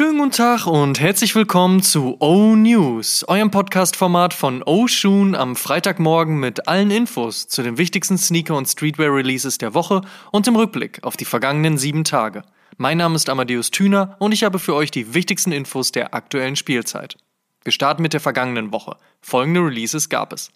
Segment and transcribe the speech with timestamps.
[0.00, 5.56] Schönen guten Tag und herzlich willkommen zu O News, eurem Podcast-Format von O Shoon am
[5.56, 10.00] Freitagmorgen mit allen Infos zu den wichtigsten Sneaker- und Streetwear-Releases der Woche
[10.32, 12.44] und im Rückblick auf die vergangenen sieben Tage.
[12.78, 16.56] Mein Name ist Amadeus Thüner und ich habe für euch die wichtigsten Infos der aktuellen
[16.56, 17.18] Spielzeit.
[17.62, 18.96] Wir starten mit der vergangenen Woche.
[19.20, 20.50] Folgende Releases gab es.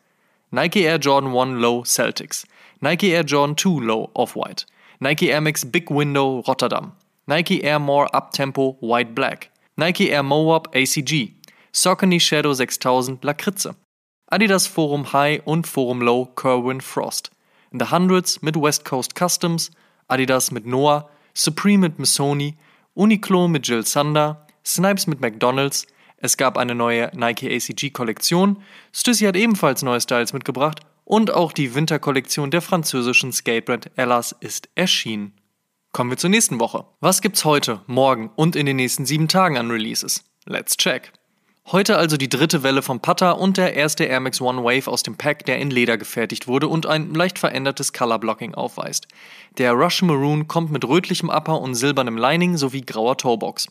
[0.53, 2.47] Nike Air Jordan 1 Low Celtics,
[2.81, 4.65] Nike Air Jordan 2 Low Off-White,
[5.01, 6.93] Nike Air Max Big Window Rotterdam,
[7.27, 11.33] Nike Air More Uptempo White Black, Nike Air Moab ACG,
[11.73, 13.75] Saucony Shadow 6000 Lakritze,
[14.31, 17.31] Adidas Forum High und Forum Low Kerwin Frost,
[17.73, 19.71] The Hundreds mit West Coast Customs,
[20.07, 22.57] Adidas mit Noah, Supreme mit Missoni,
[22.95, 25.87] Uniqlo mit Jill Sander, Snipes mit McDonald's,
[26.19, 31.53] es gab eine neue Nike ACG Kollektion, Stussy hat ebenfalls neue Styles mitgebracht und auch
[31.53, 35.33] die Winterkollektion der französischen Skatebrand Ellas ist erschienen.
[35.95, 36.87] Kommen wir zur nächsten Woche.
[36.99, 40.25] Was gibt's heute, morgen und in den nächsten sieben Tagen an Releases?
[40.45, 41.13] Let's check.
[41.71, 45.05] Heute also die dritte Welle vom Putter und der erste Air Max One Wave aus
[45.05, 49.07] dem Pack, der in Leder gefertigt wurde und ein leicht verändertes Color Blocking aufweist.
[49.59, 53.69] Der Rush Maroon kommt mit rötlichem Upper und silbernem Lining sowie grauer Toebox.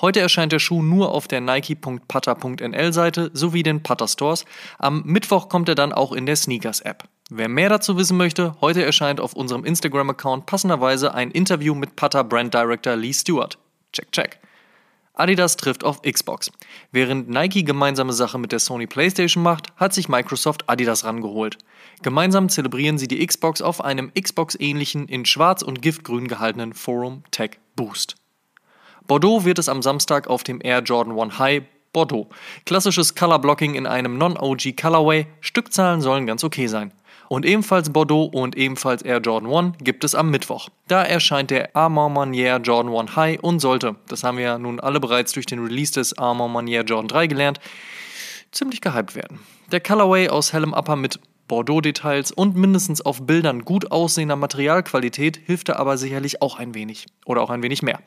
[0.00, 4.44] Heute erscheint der Schuh nur auf der nike.putter.nl Seite sowie den Putter Stores.
[4.80, 7.04] Am Mittwoch kommt er dann auch in der Sneakers App.
[7.32, 12.24] Wer mehr dazu wissen möchte, heute erscheint auf unserem Instagram-Account passenderweise ein Interview mit Putter
[12.24, 13.56] Brand Director Lee Stewart.
[13.92, 14.40] Check, check.
[15.14, 16.50] Adidas trifft auf Xbox.
[16.90, 21.58] Während Nike gemeinsame Sache mit der Sony PlayStation macht, hat sich Microsoft Adidas rangeholt.
[22.02, 27.60] Gemeinsam zelebrieren sie die Xbox auf einem Xbox-ähnlichen, in schwarz und giftgrün gehaltenen Forum Tech
[27.76, 28.16] Boost.
[29.06, 32.28] Bordeaux wird es am Samstag auf dem Air Jordan 1 High Bordeaux.
[32.66, 35.28] Klassisches Color Blocking in einem Non-OG Colorway.
[35.40, 36.92] Stückzahlen sollen ganz okay sein.
[37.32, 40.68] Und ebenfalls Bordeaux und ebenfalls Air Jordan 1 gibt es am Mittwoch.
[40.88, 44.80] Da erscheint der Armand Manier Jordan 1 High und sollte, das haben wir ja nun
[44.80, 47.60] alle bereits durch den Release des Armand Manier Jordan 3 gelernt,
[48.50, 49.38] ziemlich gehypt werden.
[49.70, 55.68] Der Colorway aus hellem Upper mit Bordeaux-Details und mindestens auf Bildern gut aussehender Materialqualität hilft
[55.68, 57.06] er aber sicherlich auch ein wenig.
[57.26, 58.00] Oder auch ein wenig mehr.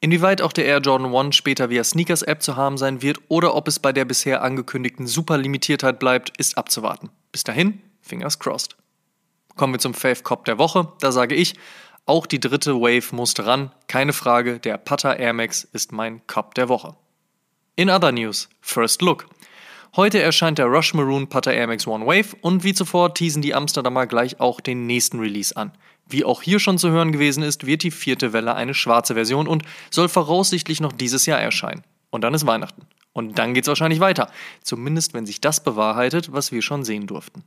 [0.00, 3.66] Inwieweit auch der Air Jordan 1 später via Sneakers-App zu haben sein wird oder ob
[3.66, 7.10] es bei der bisher angekündigten Superlimitiertheit bleibt, ist abzuwarten.
[7.32, 8.76] Bis dahin, Fingers crossed.
[9.56, 10.92] Kommen wir zum Fave Cop der Woche.
[11.00, 11.54] Da sage ich,
[12.06, 13.70] auch die dritte Wave musste ran.
[13.86, 16.96] Keine Frage, der Putter Air Max ist mein Cop der Woche.
[17.76, 19.26] In other news, First Look.
[19.94, 23.54] Heute erscheint der Rush Maroon Putter Air Max One Wave und wie zuvor teasen die
[23.54, 25.72] Amsterdamer gleich auch den nächsten Release an.
[26.08, 29.46] Wie auch hier schon zu hören gewesen ist, wird die vierte Welle eine schwarze Version
[29.46, 31.84] und soll voraussichtlich noch dieses Jahr erscheinen.
[32.10, 32.86] Und dann ist Weihnachten.
[33.12, 34.30] Und dann geht's wahrscheinlich weiter.
[34.62, 37.44] Zumindest wenn sich das bewahrheitet, was wir schon sehen durften.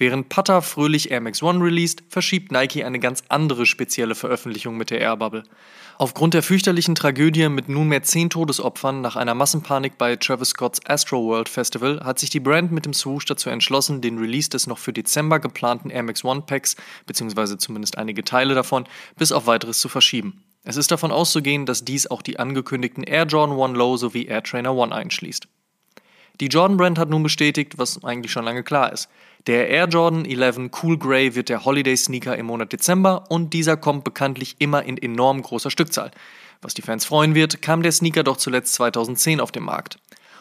[0.00, 4.90] Während Putter fröhlich Air Max One released, verschiebt Nike eine ganz andere spezielle Veröffentlichung mit
[4.90, 5.42] der Air Bubble.
[5.98, 11.48] Aufgrund der fürchterlichen Tragödie mit nunmehr zehn Todesopfern nach einer Massenpanik bei Travis Scotts Astroworld
[11.48, 14.92] Festival hat sich die Brand mit dem Swoosh dazu entschlossen, den Release des noch für
[14.92, 16.76] Dezember geplanten Air Max One Packs,
[17.06, 18.84] beziehungsweise zumindest einige Teile davon,
[19.16, 20.44] bis auf weiteres zu verschieben.
[20.62, 24.44] Es ist davon auszugehen, dass dies auch die angekündigten Air Jordan One Low sowie Air
[24.44, 25.48] Trainer One einschließt.
[26.40, 29.08] Die Jordan Brand hat nun bestätigt, was eigentlich schon lange klar ist.
[29.48, 33.76] Der Air Jordan 11 Cool Grey wird der Holiday Sneaker im Monat Dezember und dieser
[33.76, 36.12] kommt bekanntlich immer in enorm großer Stückzahl.
[36.62, 39.98] Was die Fans freuen wird, kam der Sneaker doch zuletzt 2010 auf den Markt.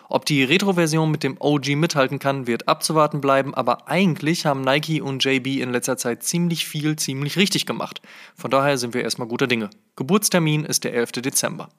[0.10, 5.02] Ob die Retro-Version mit dem OG mithalten kann, wird abzuwarten bleiben, aber eigentlich haben Nike
[5.02, 8.02] und JB in letzter Zeit ziemlich viel, ziemlich richtig gemacht.
[8.36, 9.70] Von daher sind wir erstmal guter Dinge.
[9.96, 11.14] Geburtstermin ist der 11.
[11.14, 11.70] Dezember.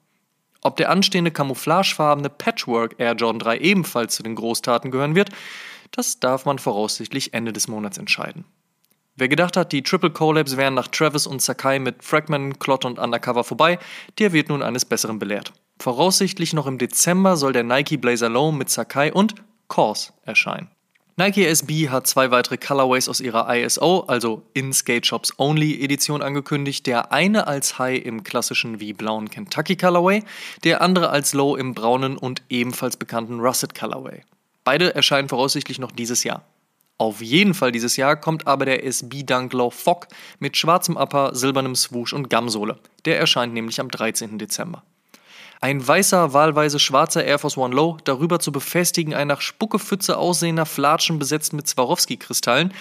[0.62, 5.30] Ob der anstehende camouflagefarbene Patchwork Air Jordan 3 ebenfalls zu den Großtaten gehören wird,
[5.92, 8.44] das darf man voraussichtlich Ende des Monats entscheiden.
[9.16, 12.98] Wer gedacht hat, die Triple Collabs wären nach Travis und Sakai mit Fragment, Clot und
[12.98, 13.78] Undercover vorbei,
[14.18, 15.52] der wird nun eines Besseren belehrt.
[15.80, 19.34] Voraussichtlich noch im Dezember soll der Nike Blazer Low mit Sakai und
[19.66, 20.70] Kors erscheinen.
[21.20, 26.22] Nike SB hat zwei weitere Colorways aus ihrer ISO, also In Skate Shops Only Edition
[26.22, 26.86] angekündigt.
[26.86, 30.22] Der eine als High im klassischen wie blauen Kentucky Colorway,
[30.62, 34.22] der andere als Low im braunen und ebenfalls bekannten Russet Colorway.
[34.62, 36.44] Beide erscheinen voraussichtlich noch dieses Jahr.
[36.98, 40.06] Auf jeden Fall dieses Jahr kommt aber der SB Dunk Low Fog
[40.38, 42.78] mit schwarzem Upper, silbernem Swoosh und Gamsohle.
[43.06, 44.38] Der erscheint nämlich am 13.
[44.38, 44.84] Dezember.
[45.60, 50.66] Ein weißer, wahlweise schwarzer Air Force One Low, darüber zu befestigen ein nach Spuckepfütze aussehender
[50.66, 52.72] Flatschen besetzt mit Swarovski-Kristallen.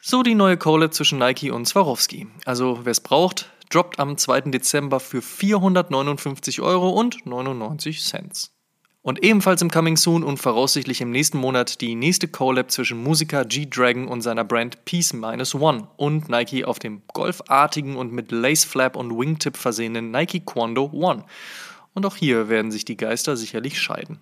[0.00, 2.26] So die neue Collab zwischen Nike und Swarovski.
[2.44, 4.42] Also wer es braucht, droppt am 2.
[4.52, 8.50] Dezember für 459 Euro und 99 Cent.
[9.02, 13.44] Und ebenfalls im Coming Soon und voraussichtlich im nächsten Monat die nächste Collab zwischen Musiker
[13.44, 18.64] G-Dragon und seiner Brand Peace Minus One und Nike auf dem golfartigen und mit Lace
[18.64, 21.24] Flap und Wingtip versehenen Nike Quando One.
[21.96, 24.20] Und auch hier werden sich die Geister sicherlich scheiden.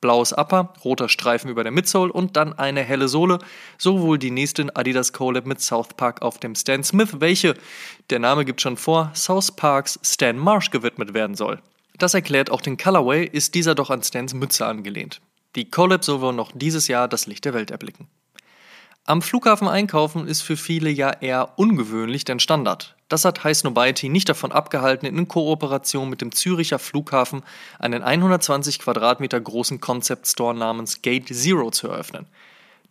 [0.00, 3.40] Blaues Upper, roter Streifen über der Midsole und dann eine helle Sohle.
[3.78, 7.54] So wohl die nächste Adidas Collab mit South Park auf dem Stan Smith, welche,
[8.10, 11.60] der Name gibt schon vor, South Parks Stan Marsh gewidmet werden soll.
[11.98, 15.20] Das erklärt auch den Colorway, ist dieser doch an Stans Mütze angelehnt.
[15.56, 18.06] Die Collab soll wohl noch dieses Jahr das Licht der Welt erblicken.
[19.04, 22.94] Am Flughafen einkaufen ist für viele ja eher ungewöhnlich denn Standard.
[23.10, 27.42] Das hat High Snobiety nicht davon abgehalten, in Kooperation mit dem Züricher Flughafen
[27.80, 32.26] einen 120 Quadratmeter großen Concept Store namens Gate Zero zu eröffnen.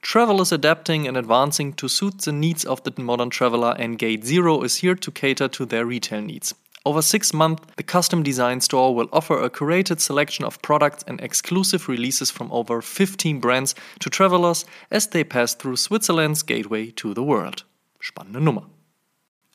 [0.02, 4.26] Travel is adapting and advancing to suit the needs of the modern traveler, and Gate
[4.26, 6.54] Zero is here to cater to their retail needs.
[6.84, 11.22] Over six months, the custom design store will offer a curated selection of products and
[11.22, 17.14] exclusive releases from over 15 brands to travelers as they pass through Switzerland's gateway to
[17.14, 17.64] the world.
[18.02, 18.64] Spannende Nummer.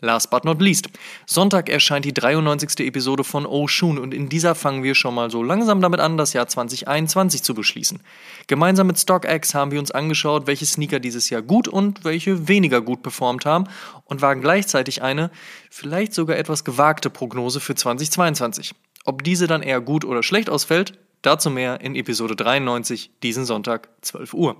[0.01, 0.89] Last but not least.
[1.25, 2.81] Sonntag erscheint die 93.
[2.81, 6.33] Episode von Oshun und in dieser fangen wir schon mal so langsam damit an, das
[6.33, 8.01] Jahr 2021 zu beschließen.
[8.49, 12.81] Gemeinsam mit StockX haben wir uns angeschaut, welche Sneaker dieses Jahr gut und welche weniger
[12.81, 13.69] gut performt haben
[14.05, 15.31] und wagen gleichzeitig eine,
[15.71, 18.75] vielleicht sogar etwas gewagte Prognose für 2022.
[19.05, 23.89] Ob diese dann eher gut oder schlecht ausfällt, dazu mehr in Episode 93 diesen Sonntag
[24.03, 24.57] 12 Uhr.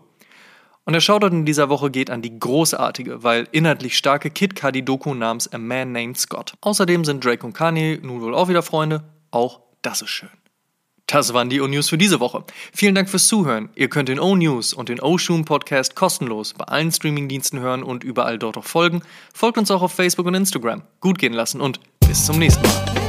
[0.85, 4.85] Und der Shoutout in dieser Woche geht an die großartige, weil inhaltlich starke Kid Cudi
[4.85, 6.55] Doku namens A Man Named Scott.
[6.61, 9.03] Außerdem sind Drake und Kanye nun wohl auch wieder Freunde.
[9.31, 10.29] Auch das ist schön.
[11.07, 12.45] Das waren die O-News für diese Woche.
[12.73, 13.69] Vielen Dank fürs Zuhören.
[13.75, 18.39] Ihr könnt den O-News und den O-Shoon Podcast kostenlos bei allen Streamingdiensten hören und überall
[18.39, 19.03] dort auch folgen.
[19.35, 20.83] Folgt uns auch auf Facebook und Instagram.
[21.01, 23.04] Gut gehen lassen und bis zum nächsten Mal.